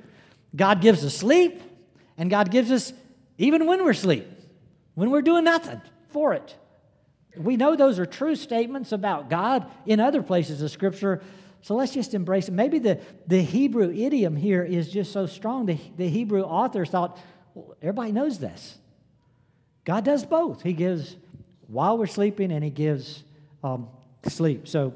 [0.55, 1.61] God gives us sleep,
[2.17, 2.93] and God gives us
[3.37, 4.27] even when we're asleep,
[4.93, 6.55] when we're doing nothing for it.
[7.35, 11.21] We know those are true statements about God in other places of Scripture,
[11.61, 12.53] so let's just embrace it.
[12.53, 15.65] Maybe the, the Hebrew idiom here is just so strong.
[15.65, 17.17] The, the Hebrew authors thought,
[17.55, 18.77] well, everybody knows this.
[19.83, 20.61] God does both.
[20.61, 21.17] He gives
[21.67, 23.23] while we're sleeping, and He gives
[23.63, 23.87] um,
[24.27, 24.67] sleep.
[24.67, 24.93] So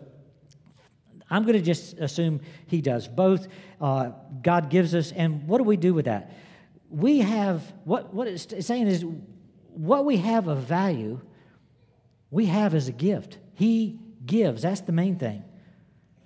[1.29, 3.47] I'm going to just assume he does both.
[3.79, 6.31] Uh, God gives us, and what do we do with that?
[6.89, 9.05] We have, what, what it's saying is,
[9.67, 11.21] what we have of value,
[12.31, 13.37] we have as a gift.
[13.53, 14.63] He gives.
[14.63, 15.43] That's the main thing.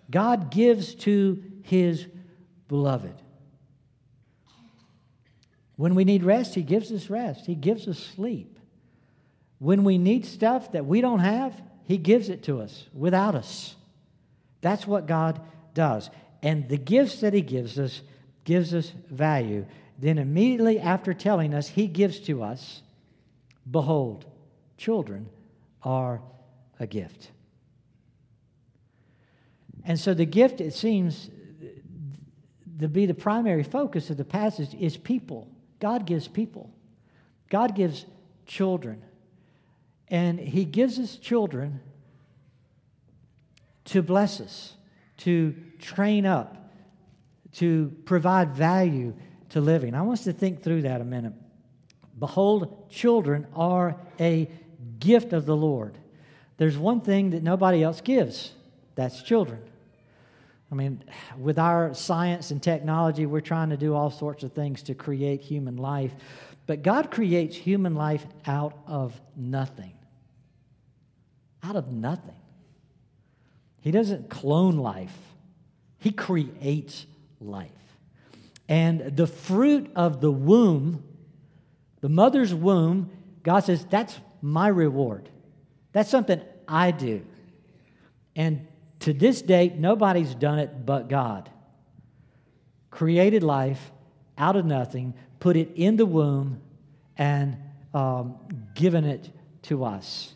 [0.09, 2.07] God gives to his
[2.67, 3.15] beloved.
[5.75, 7.45] When we need rest, he gives us rest.
[7.45, 8.52] He gives us sleep.
[9.63, 11.53] When we need stuff that we don't have,
[11.85, 13.77] he gives it to us without us.
[14.59, 15.39] That's what God
[15.73, 16.09] does.
[16.41, 18.01] And the gifts that he gives us
[18.43, 19.65] gives us value.
[19.97, 22.81] Then immediately after telling us, he gives to us,
[23.71, 24.25] behold,
[24.75, 25.29] children
[25.81, 26.21] are
[26.77, 27.31] a gift.
[29.85, 31.29] And so the gift, it seems
[32.79, 35.47] to be the primary focus of the passage, is people.
[35.79, 36.69] God gives people,
[37.49, 38.05] God gives
[38.45, 39.01] children.
[40.09, 41.79] And He gives us children
[43.85, 44.73] to bless us,
[45.17, 46.71] to train up,
[47.53, 49.13] to provide value
[49.49, 49.93] to living.
[49.93, 51.33] I want us to think through that a minute.
[52.17, 54.49] Behold, children are a
[54.99, 55.97] gift of the Lord.
[56.57, 58.51] There's one thing that nobody else gives
[58.95, 59.59] that's children.
[60.71, 61.03] I mean,
[61.37, 65.41] with our science and technology, we're trying to do all sorts of things to create
[65.41, 66.13] human life.
[66.65, 69.93] But God creates human life out of nothing.
[71.61, 72.35] Out of nothing.
[73.81, 75.17] He doesn't clone life,
[75.97, 77.05] He creates
[77.41, 77.71] life.
[78.69, 81.03] And the fruit of the womb,
[81.99, 83.11] the mother's womb,
[83.43, 85.29] God says, that's my reward.
[85.91, 87.25] That's something I do.
[88.35, 88.67] And
[89.01, 91.49] to this date, nobody's done it but God.
[92.89, 93.91] Created life
[94.37, 96.61] out of nothing, put it in the womb,
[97.17, 97.57] and
[97.93, 98.37] um,
[98.75, 99.29] given it
[99.61, 100.35] to us.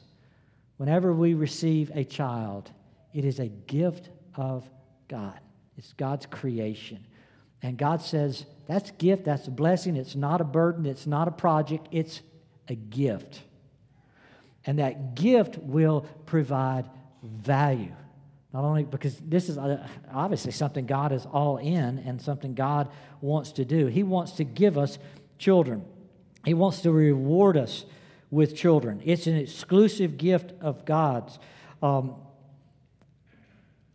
[0.76, 2.70] Whenever we receive a child,
[3.14, 4.70] it is a gift of
[5.08, 5.40] God.
[5.78, 7.00] It's God's creation.
[7.62, 11.30] And God says, that's a gift, that's a blessing, it's not a burden, it's not
[11.30, 12.20] a project, it's
[12.68, 13.40] a gift.
[14.66, 16.84] And that gift will provide
[17.24, 17.96] value.
[18.58, 22.90] Not only because this is uh, obviously something God is all in and something God
[23.22, 23.86] wants to do.
[23.86, 24.98] He wants to give us
[25.38, 25.86] children,
[26.44, 27.86] He wants to reward us
[28.32, 29.00] with children.
[29.06, 31.38] It's an exclusive gift of God's.
[31.84, 32.16] Um,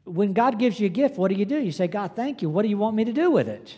[0.04, 1.58] when God gives you a gift, what do you do?
[1.58, 2.48] You say, God, thank you.
[2.48, 3.76] What do you want me to do with it?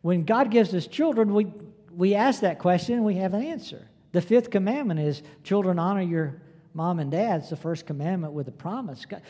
[0.00, 1.48] When God gives us children, we,
[1.94, 3.86] we ask that question and we have an answer.
[4.12, 6.40] The fifth commandment is children honor your
[6.72, 7.40] mom and dad.
[7.40, 9.04] It's the first commandment with a promise.
[9.04, 9.20] God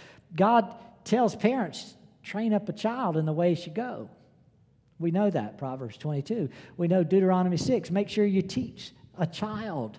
[1.04, 4.10] tells parents, train up a child in the way he should go.
[4.98, 6.48] We know that, Proverbs 22.
[6.76, 7.90] We know Deuteronomy 6.
[7.90, 9.98] Make sure you teach a child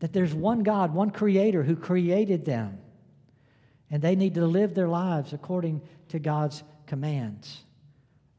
[0.00, 2.78] that there's one God, one creator who created them.
[3.90, 7.64] And they need to live their lives according to God's commands.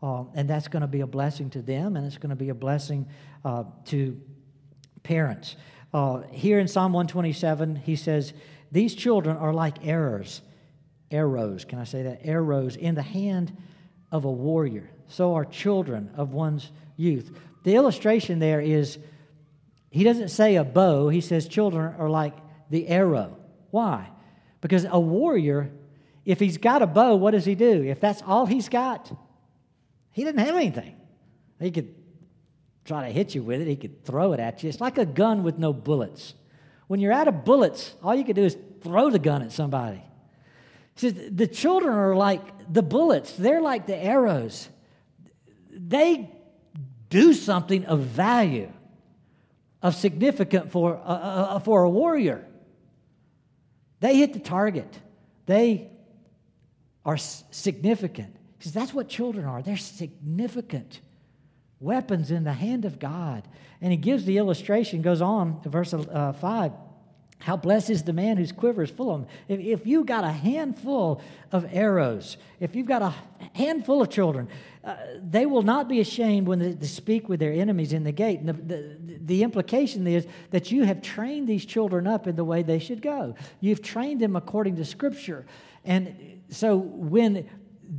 [0.02, 2.50] Um, and that's going to be a blessing to them, and it's going to be
[2.50, 3.08] a blessing
[3.44, 4.20] uh, to
[5.04, 5.56] parents.
[5.94, 8.34] Uh, here in Psalm 127, he says,
[8.72, 10.42] These children are like arrows,
[11.12, 12.22] arrows, can I say that?
[12.24, 13.56] Arrows in the hand
[14.12, 14.90] of a warrior.
[15.08, 17.36] So are children of one's youth.
[17.64, 18.98] The illustration there is,
[19.90, 22.34] he doesn't say a bow, he says children are like
[22.70, 23.38] the arrow.
[23.72, 24.10] Why?
[24.62, 25.72] Because a warrior,
[26.26, 27.84] if he's got a bow, what does he do?
[27.84, 29.12] If that's all he's got,
[30.12, 30.96] he doesn't have anything.
[31.60, 31.96] He could
[32.86, 34.70] try to hit you with it, he could throw it at you.
[34.70, 36.34] It's like a gun with no bullets.
[36.88, 40.02] When you're out of bullets, all you can do is throw the gun at somebody.
[41.02, 44.70] The children are like the bullets, they're like the arrows.
[45.72, 46.30] They
[47.10, 48.72] do something of value,
[49.82, 52.46] of significant for, uh, uh, for a warrior.
[54.00, 55.00] They hit the target.
[55.46, 55.90] They
[57.06, 58.36] are significant.
[58.58, 59.62] Because that's what children are.
[59.62, 61.00] They're significant
[61.80, 63.48] weapons in the hand of God.
[63.82, 66.72] And he gives the illustration, goes on to verse uh, 5.
[67.40, 69.30] How blessed is the man whose quiver is full of them.
[69.48, 71.22] If, if you've got a handful
[71.54, 73.14] of arrows, if you've got a
[73.54, 74.50] handful of children,
[74.84, 78.12] uh, they will not be ashamed when they, they, speak with their enemies in the
[78.12, 78.42] gate.
[78.42, 82.44] And the, the, the implication is that you have trained these children up in the
[82.44, 83.36] way they should go.
[83.62, 85.46] You've trained them according to Scripture.
[85.86, 87.50] And so when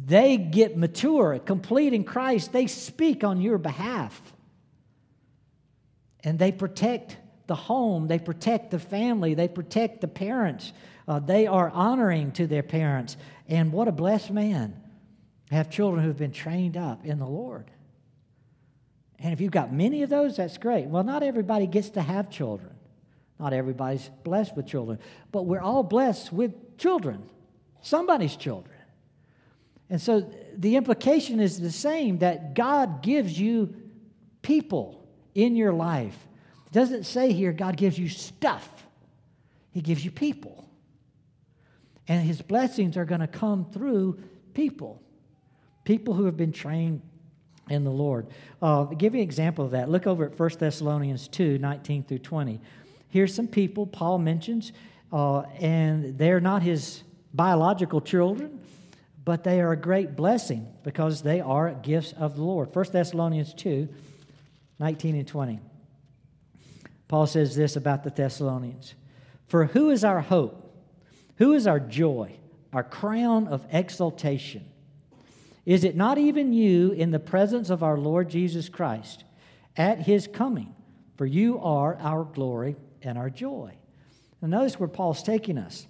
[0.07, 4.21] they get mature, complete in Christ, they speak on your behalf.
[6.23, 7.17] And they protect
[7.51, 10.73] the home, they protect the family, they protect the parents.
[11.09, 13.17] Uh, they are honoring to their parents.
[13.49, 14.81] And what a blessed man
[15.51, 17.69] have children who've been trained up in the Lord.
[19.19, 20.87] And if you've got many of those, that's great.
[20.87, 22.71] Well, not everybody gets to have children.
[23.41, 25.01] Not everybody's blessed with children,
[25.33, 27.29] but we're all blessed with children,
[27.83, 28.77] somebody's children.
[29.89, 33.75] And so the implication is the same that God gives you
[34.41, 36.17] people in your life.
[36.71, 38.69] It doesn't say here God gives you stuff,
[39.73, 40.69] He gives you people.
[42.09, 44.21] And His blessings are going to come through
[44.55, 45.03] people,
[45.85, 47.03] people who have been trained
[47.69, 48.27] in the Lord.
[48.61, 49.89] Uh, give you an example of that.
[49.89, 52.61] Look over at 1 Thessalonians 2 19 through 20.
[53.09, 54.73] Here's some people Paul mentions,
[55.13, 57.03] uh, and they're not his
[57.35, 58.61] biological children,
[59.25, 62.75] but they are a great blessing because they are gifts of the Lord.
[62.75, 63.89] 1 Thessalonians 2
[64.79, 65.61] 19 and 20.
[67.11, 68.95] Paul says this about the Thessalonians
[69.49, 70.73] For who is our hope?
[71.39, 72.37] Who is our joy,
[72.73, 74.65] our crown of exaltation?
[75.67, 79.25] Is it not even you in the presence of our Lord Jesus Christ
[79.77, 80.73] at his coming?
[81.17, 83.73] For you are our glory and our joy.
[84.41, 85.89] Now, notice where Paul's taking us.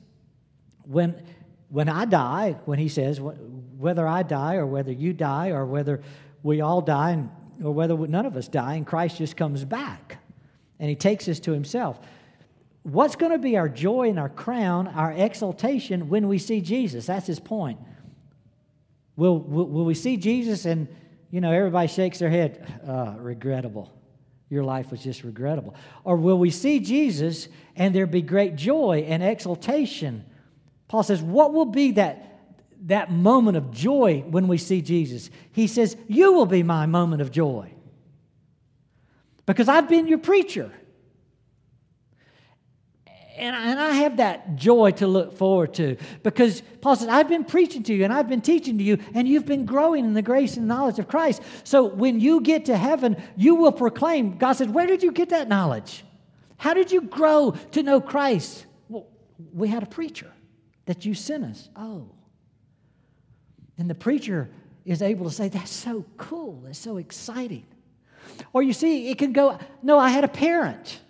[0.85, 1.23] When,
[1.69, 6.01] when I die, when he says, whether I die or whether you die or whether
[6.43, 7.23] we all die
[7.63, 10.20] or whether none of us die and Christ just comes back
[10.81, 12.01] and he takes us to himself
[12.83, 17.07] what's going to be our joy and our crown, our exaltation when we see Jesus?
[17.07, 17.79] That's his point.
[19.17, 20.89] Will, will, will we see Jesus and,
[21.31, 23.93] you know, everybody shakes their head, uh, regrettable.
[24.49, 25.75] Your life was just regrettable.
[26.05, 30.25] Or will we see Jesus and there be great joy and exaltation?
[30.89, 32.41] Paul says, what will be that,
[32.87, 35.31] that moment of joy when we see Jesus?
[35.53, 37.73] He says, You will be my moment of joy.
[39.51, 40.71] Because I've been your preacher
[43.41, 47.45] and, and I have that joy to look forward to because Paul says, I've been
[47.45, 50.23] preaching to you and I've been teaching to you, and you've been growing in the
[50.23, 51.43] grace and knowledge of Christ.
[51.65, 54.37] So when you get to heaven, you will proclaim.
[54.37, 56.05] God said, Where did you get that knowledge?
[56.59, 58.67] How did you grow to know Christ?
[58.89, 59.07] Well,
[59.55, 60.31] we had a preacher
[60.85, 61.71] that you sent us.
[61.75, 62.11] Oh.
[63.79, 64.51] And the preacher
[64.85, 66.61] is able to say, That's so cool.
[66.65, 67.65] That's so exciting.
[68.53, 71.01] Or you see, it can go, No, I had a parent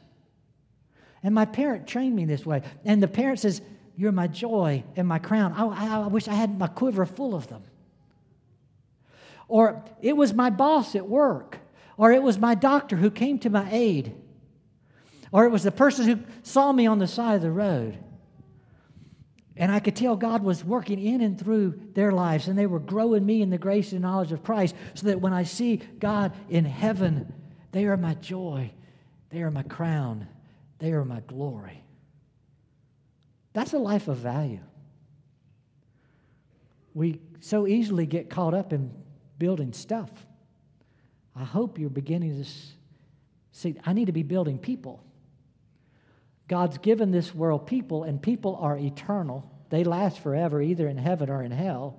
[1.22, 2.62] and my parent trained me this way.
[2.84, 3.60] And the parent says,
[3.96, 5.52] You're my joy and my crown.
[5.52, 7.62] I, I, I wish I had my quiver full of them.
[9.48, 11.58] Or it was my boss at work.
[11.96, 14.14] Or it was my doctor who came to my aid.
[15.32, 17.98] Or it was the person who saw me on the side of the road.
[19.60, 22.80] And I could tell God was working in and through their lives, and they were
[22.80, 26.32] growing me in the grace and knowledge of Christ, so that when I see God
[26.48, 27.30] in heaven,
[27.70, 28.72] they are my joy,
[29.28, 30.26] they are my crown,
[30.78, 31.84] they are my glory.
[33.52, 34.60] That's a life of value.
[36.94, 38.90] We so easily get caught up in
[39.38, 40.10] building stuff.
[41.36, 42.50] I hope you're beginning to
[43.52, 45.04] see, I need to be building people.
[46.50, 49.48] God's given this world people, and people are eternal.
[49.68, 51.96] They last forever, either in heaven or in hell.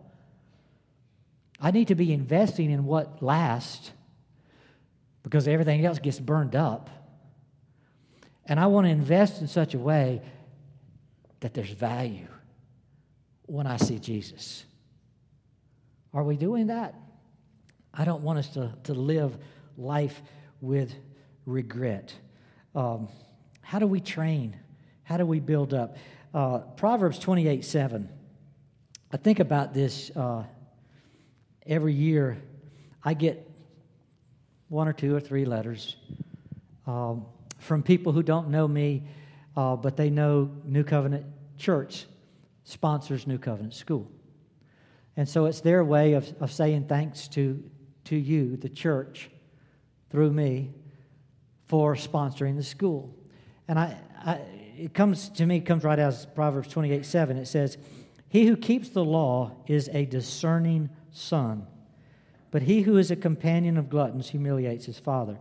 [1.57, 3.91] I need to be investing in what lasts
[5.23, 6.89] because everything else gets burned up.
[8.45, 10.21] And I want to invest in such a way
[11.39, 12.27] that there's value
[13.45, 14.65] when I see Jesus.
[16.13, 16.93] Are we doing that?
[17.93, 19.37] I don't want us to, to live
[19.77, 20.21] life
[20.59, 20.93] with
[21.45, 22.13] regret.
[22.75, 23.07] Um,
[23.71, 24.57] how do we train?
[25.03, 25.95] How do we build up?
[26.34, 28.10] Uh, Proverbs 28 7.
[29.13, 30.43] I think about this uh,
[31.65, 32.38] every year.
[33.01, 33.49] I get
[34.67, 35.95] one or two or three letters.
[36.86, 37.25] Um,
[37.60, 39.03] from people who don't know me,
[39.55, 41.25] uh, but they know New Covenant
[41.57, 42.07] Church
[42.65, 44.12] sponsors New Covenant School.
[45.15, 47.63] And so it's their way of, of saying thanks to,
[48.03, 49.29] to you, the church,
[50.10, 50.71] through me,
[51.67, 53.15] for sponsoring the school.
[53.71, 54.34] And I, I,
[54.77, 57.38] it comes to me, comes right out of Proverbs 28 7.
[57.38, 57.77] It says,
[58.29, 61.65] He who keeps the law is a discerning son,
[62.51, 65.39] but he who is a companion of gluttons humiliates his father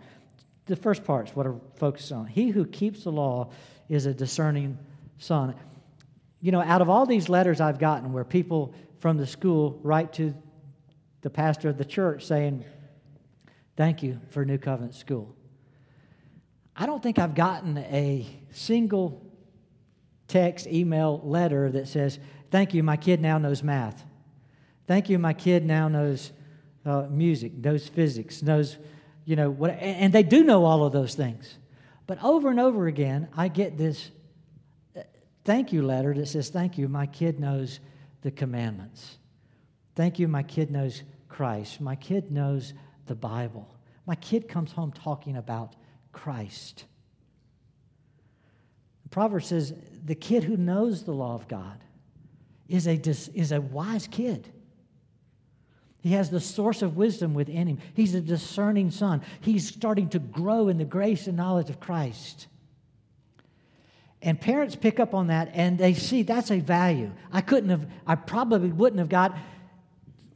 [0.70, 2.26] the first part is what I focus on.
[2.26, 3.50] He who keeps the law
[3.88, 4.78] is a discerning
[5.18, 5.54] son.
[6.40, 10.12] You know, out of all these letters I've gotten where people from the school write
[10.14, 10.32] to
[11.22, 12.64] the pastor of the church saying,
[13.76, 15.34] Thank you for New Covenant School.
[16.80, 19.22] I don't think I've gotten a single
[20.28, 22.18] text, email, letter that says,
[22.50, 24.02] Thank you, my kid now knows math.
[24.86, 26.32] Thank you, my kid now knows
[26.86, 28.78] uh, music, knows physics, knows
[29.26, 31.58] you know, what, and they do know all of those things.
[32.06, 34.10] But over and over again, I get this
[34.96, 35.02] uh,
[35.44, 37.80] thank you letter that says, Thank you, my kid knows
[38.22, 39.18] the commandments.
[39.96, 41.78] Thank you, my kid knows Christ.
[41.78, 42.72] My kid knows
[43.04, 43.68] the Bible.
[44.06, 45.76] My kid comes home talking about
[46.12, 46.84] Christ.
[49.04, 51.78] The proverb says, The kid who knows the law of God
[52.68, 52.94] is a,
[53.34, 54.48] is a wise kid.
[56.02, 57.78] He has the source of wisdom within him.
[57.94, 59.22] He's a discerning son.
[59.40, 62.46] He's starting to grow in the grace and knowledge of Christ.
[64.22, 67.10] And parents pick up on that and they see that's a value.
[67.32, 69.36] I couldn't have, I probably wouldn't have got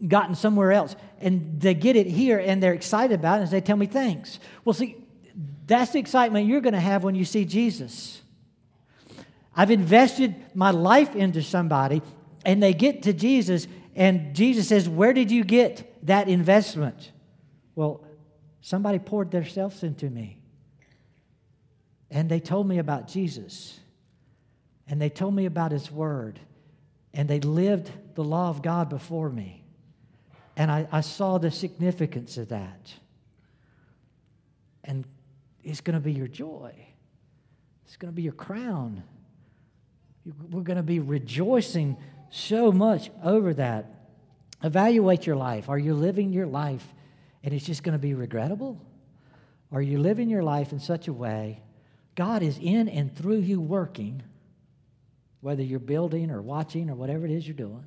[0.06, 0.96] gotten somewhere else.
[1.20, 4.38] And they get it here and they're excited about it and they tell me thanks.
[4.64, 4.96] Well, see,
[5.66, 8.20] that's the excitement you're going to have when you see Jesus.
[9.56, 12.02] I've invested my life into somebody
[12.44, 17.12] and they get to Jesus and Jesus says, Where did you get that investment?
[17.74, 18.04] Well,
[18.60, 20.38] somebody poured themselves into me.
[22.10, 23.78] And they told me about Jesus.
[24.88, 26.40] And they told me about His Word.
[27.12, 29.62] And they lived the law of God before me.
[30.56, 32.92] And I, I saw the significance of that.
[34.84, 35.04] And
[35.64, 36.72] it's going to be your joy,
[37.84, 39.02] it's going to be your crown.
[40.50, 41.98] We're going to be rejoicing
[42.30, 44.06] so much over that.
[44.62, 45.68] Evaluate your life.
[45.68, 46.86] Are you living your life
[47.42, 48.80] and it's just going to be regrettable?
[49.70, 51.60] Are you living your life in such a way
[52.14, 54.22] God is in and through you working,
[55.42, 57.84] whether you're building or watching or whatever it is you're doing?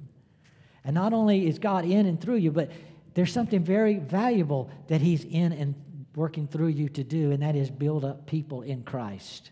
[0.83, 2.71] And not only is God in and through you, but
[3.15, 5.73] there's something very valuable that He's in and
[6.17, 9.51] working through you to do, and that is build up people in Christ.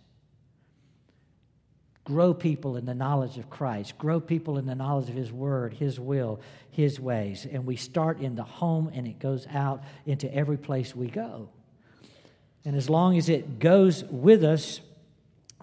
[2.05, 3.99] Grow people in the knowledge of Christ.
[3.99, 6.41] Grow people in the knowledge of His Word, His will,
[6.71, 7.45] His ways.
[7.49, 11.49] And we start in the home and it goes out into every place we go.
[12.65, 14.81] And as long as it goes with us,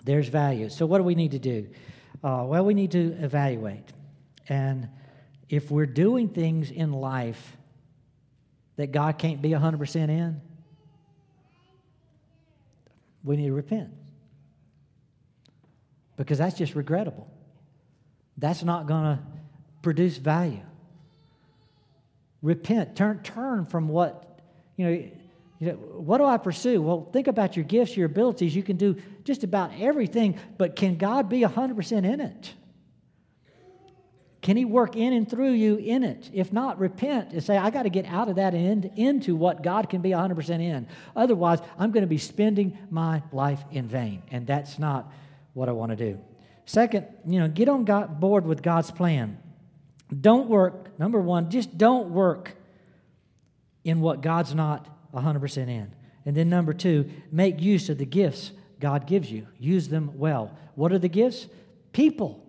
[0.04, 0.68] there's value.
[0.68, 1.66] So, what do we need to do?
[2.22, 3.92] Uh, well, we need to evaluate.
[4.48, 4.88] And
[5.48, 7.56] if we're doing things in life
[8.76, 10.40] that God can't be 100% in,
[13.24, 13.90] we need to repent.
[16.16, 17.28] Because that's just regrettable.
[18.38, 19.18] That's not going to
[19.82, 20.62] produce value.
[22.42, 22.96] Repent.
[22.96, 24.40] Turn, turn from what,
[24.76, 24.90] you know,
[25.60, 26.82] you know, what do I pursue?
[26.82, 28.54] Well, think about your gifts, your abilities.
[28.54, 32.52] You can do just about everything, but can God be 100% in it?
[34.42, 36.28] Can He work in and through you in it?
[36.32, 39.62] If not, repent and say, I got to get out of that and into what
[39.62, 40.88] God can be 100% in.
[41.14, 44.24] Otherwise, I'm going to be spending my life in vain.
[44.32, 45.10] And that's not
[45.54, 46.18] what I want to do.
[46.64, 49.38] Second, you know, get on God, board with God's plan.
[50.20, 52.56] Don't work, number one, just don't work
[53.84, 55.94] in what God's not 100% in.
[56.26, 59.46] And then number two, make use of the gifts God gives you.
[59.58, 60.56] Use them well.
[60.74, 61.46] What are the gifts?
[61.92, 62.44] People.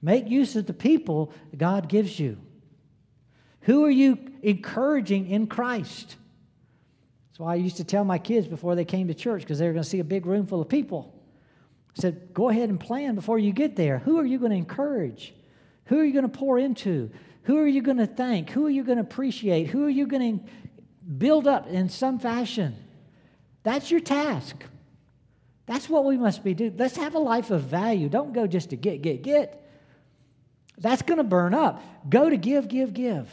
[0.00, 2.38] Make use of the people God gives you.
[3.62, 6.16] Who are you encouraging in Christ?
[7.28, 9.66] That's why I used to tell my kids before they came to church because they
[9.66, 11.14] were going to see a big room full of people.
[11.96, 13.98] I said, go ahead and plan before you get there.
[13.98, 15.34] Who are you going to encourage?
[15.86, 17.10] Who are you going to pour into?
[17.44, 18.50] Who are you going to thank?
[18.50, 19.68] Who are you going to appreciate?
[19.68, 20.44] Who are you going to
[21.04, 22.76] build up in some fashion?
[23.62, 24.64] That's your task.
[25.66, 26.76] That's what we must be doing.
[26.76, 28.08] Let's have a life of value.
[28.08, 29.67] Don't go just to get, get, get.
[30.78, 31.82] That's going to burn up.
[32.08, 33.28] Go to give, give, give.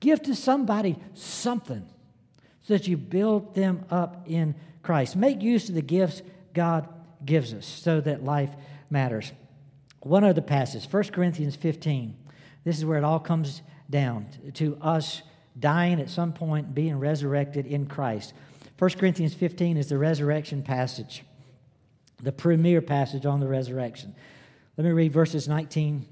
[0.00, 1.86] Give to somebody something
[2.62, 5.16] so that you build them up in Christ.
[5.16, 6.22] Make use of the gifts
[6.52, 6.88] God
[7.24, 8.50] gives us so that life
[8.90, 9.32] matters.
[10.00, 12.16] One other passage, 1 Corinthians 15.
[12.64, 15.22] This is where it all comes down to us
[15.58, 18.34] dying at some point, being resurrected in Christ.
[18.78, 21.22] 1 Corinthians 15 is the resurrection passage,
[22.22, 24.14] the premier passage on the resurrection.
[24.76, 26.06] Let me read verses 19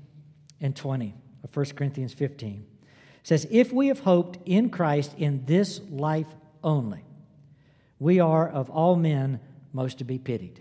[0.62, 2.64] and 20 of 1 Corinthians 15.
[3.20, 6.28] It says, If we have hoped in Christ in this life
[6.64, 7.04] only,
[7.98, 9.40] we are of all men
[9.72, 10.60] most to be pitied.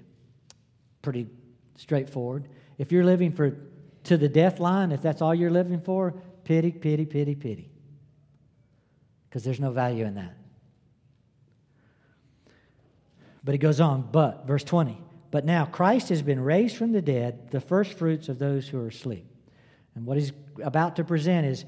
[1.01, 1.27] Pretty
[1.77, 2.47] straightforward.
[2.77, 3.57] If you're living for
[4.03, 7.69] to the death line, if that's all you're living for, pity, pity, pity, pity.
[9.29, 10.35] Because there's no value in that.
[13.43, 17.01] But he goes on, but, verse 20, but now Christ has been raised from the
[17.01, 19.30] dead, the first fruits of those who are asleep.
[19.95, 20.31] And what he's
[20.63, 21.65] about to present is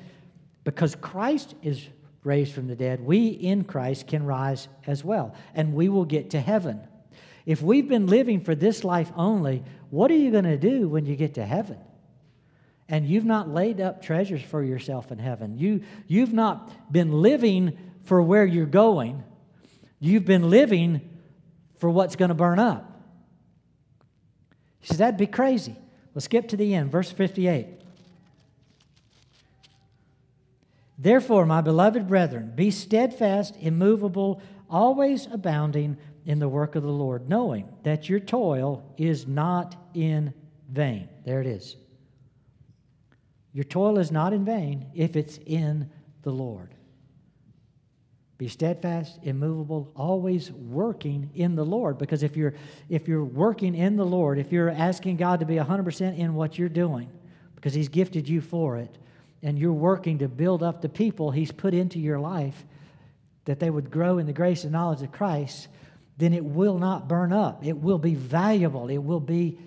[0.64, 1.88] because Christ is
[2.24, 6.30] raised from the dead, we in Christ can rise as well, and we will get
[6.32, 6.80] to heaven.
[7.46, 11.06] If we've been living for this life only, what are you going to do when
[11.06, 11.78] you get to heaven?
[12.88, 15.58] And you've not laid up treasures for yourself in heaven.
[15.58, 19.24] You, you've not been living for where you're going.
[20.00, 21.02] You've been living
[21.80, 22.90] for what's going to burn up.
[24.80, 25.76] He says, that'd be crazy.
[26.14, 27.83] Let's skip to the end, verse 58.
[31.04, 37.28] Therefore, my beloved brethren, be steadfast, immovable, always abounding in the work of the Lord,
[37.28, 40.34] knowing that your toil is not in
[40.72, 41.10] vain.
[41.26, 41.76] There it is.
[43.52, 45.90] Your toil is not in vain if it's in
[46.22, 46.74] the Lord.
[48.38, 51.98] Be steadfast, immovable, always working in the Lord.
[51.98, 52.54] Because if you're
[52.88, 56.58] if you're working in the Lord, if you're asking God to be 100% in what
[56.58, 57.10] you're doing,
[57.56, 58.98] because He's gifted you for it,
[59.44, 62.66] and you're working to build up the people He's put into your life
[63.46, 65.68] that they would grow in the grace and knowledge of Christ,
[66.18, 67.66] then it will not burn up.
[67.66, 68.90] It will be valuable.
[68.90, 69.60] It will be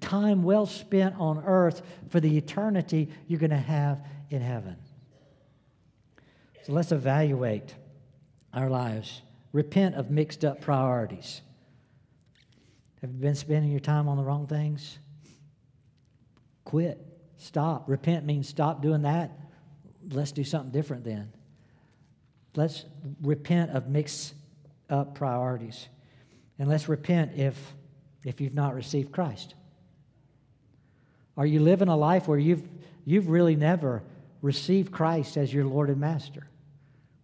[0.00, 4.76] time well spent on earth for the eternity you're going to have in heaven.
[6.64, 7.74] So let's evaluate
[8.52, 9.22] our lives.
[9.52, 11.40] Repent of mixed up priorities.
[13.00, 14.98] Have you been spending your time on the wrong things?
[16.64, 17.11] Quit.
[17.42, 17.88] Stop.
[17.88, 19.32] Repent means stop doing that.
[20.12, 21.32] Let's do something different then.
[22.54, 22.84] Let's
[23.20, 24.34] repent of mixed
[24.88, 25.88] up priorities.
[26.60, 27.56] And let's repent if,
[28.24, 29.54] if you've not received Christ.
[31.36, 32.62] Are you living a life where you've,
[33.04, 34.04] you've really never
[34.40, 36.46] received Christ as your Lord and Master?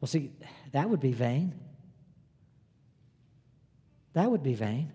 [0.00, 0.32] Well, see,
[0.72, 1.54] that would be vain.
[4.14, 4.92] That would be vain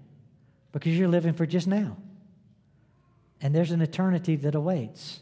[0.73, 1.95] because you're living for just now.
[3.43, 5.19] And there's an eternity that awaits.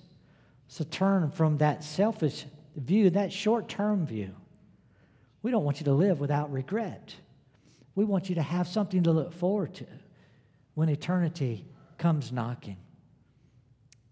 [0.67, 2.45] So turn from that selfish
[2.75, 4.33] view, that short term view.
[5.41, 7.15] We don't want you to live without regret.
[7.95, 9.87] We want you to have something to look forward to
[10.75, 11.65] when eternity
[11.97, 12.77] comes knocking.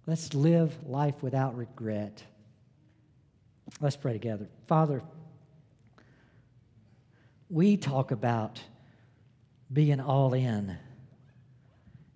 [0.08, 2.24] Let's live life without regret.
[3.80, 4.50] Let's pray together.
[4.66, 5.04] Father,
[7.48, 8.60] we talk about
[9.72, 10.76] being all in.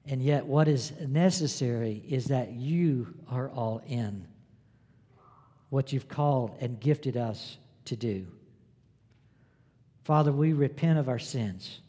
[0.06, 4.28] And yet, what is necessary is that you are all in
[5.70, 8.28] what you've called and gifted us to do.
[10.04, 11.80] Father, we repent of our sins.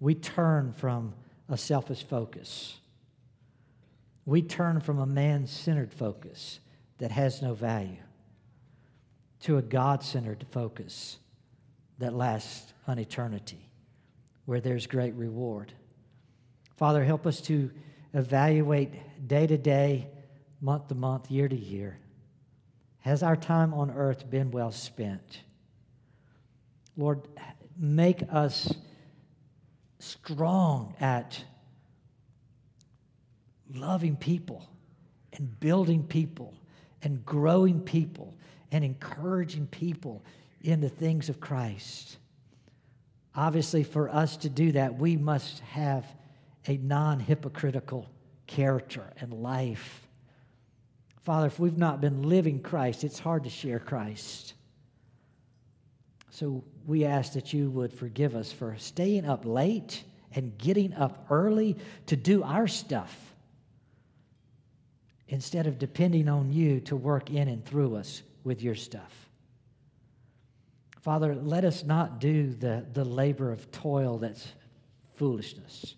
[0.00, 1.14] We turn from
[1.48, 2.76] a selfish focus.
[4.26, 6.60] We turn from a man centered focus
[6.98, 7.96] that has no value
[9.40, 11.18] to a God centered focus
[11.98, 13.68] that lasts an eternity
[14.44, 15.72] where there's great reward.
[16.80, 17.70] Father, help us to
[18.14, 20.08] evaluate day to day,
[20.62, 21.98] month to month, year to year.
[23.00, 25.42] Has our time on earth been well spent?
[26.96, 27.28] Lord,
[27.76, 28.72] make us
[29.98, 31.44] strong at
[33.74, 34.66] loving people
[35.34, 36.54] and building people
[37.02, 38.38] and growing people
[38.72, 40.24] and encouraging people
[40.62, 42.16] in the things of Christ.
[43.34, 46.06] Obviously, for us to do that, we must have
[46.70, 48.08] a non hypocritical
[48.46, 50.06] character and life.
[51.24, 54.54] Father, if we've not been living Christ, it's hard to share Christ.
[56.30, 60.04] So we ask that you would forgive us for staying up late
[60.36, 63.34] and getting up early to do our stuff
[65.28, 69.28] instead of depending on you to work in and through us with your stuff.
[71.00, 74.46] Father, let us not do the, the labor of toil that's
[75.16, 75.96] foolishness.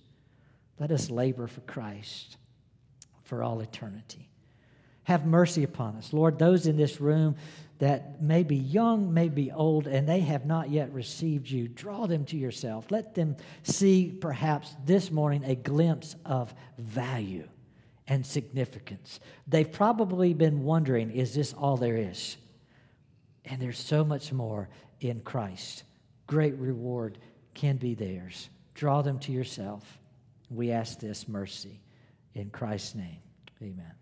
[0.82, 2.38] Let us labor for Christ
[3.22, 4.28] for all eternity.
[5.04, 6.12] Have mercy upon us.
[6.12, 7.36] Lord, those in this room
[7.78, 12.08] that may be young, may be old, and they have not yet received you, draw
[12.08, 12.90] them to yourself.
[12.90, 17.46] Let them see perhaps this morning a glimpse of value
[18.08, 19.20] and significance.
[19.46, 22.38] They've probably been wondering is this all there is?
[23.44, 24.68] And there's so much more
[24.98, 25.84] in Christ.
[26.26, 27.18] Great reward
[27.54, 28.50] can be theirs.
[28.74, 30.00] Draw them to yourself.
[30.52, 31.80] We ask this mercy
[32.34, 33.20] in Christ's name.
[33.62, 33.92] Amen.